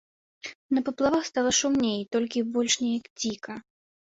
[0.77, 3.53] На паплавах стала шумней, толькі больш неяк дзіка.